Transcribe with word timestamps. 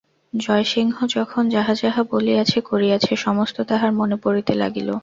জয়সিংহ 0.33 0.97
যখন 1.15 1.43
যাহা 1.49 1.73
যাহা 1.75 2.01
বলিয়াছে 2.11 2.59
করিয়াছে 2.61 3.11
সমস্ত 3.17 3.57
তাঁহার 3.69 3.91
মনে 3.99 4.15
পড়িতে 4.23 4.53
লাগিল। 4.55 4.89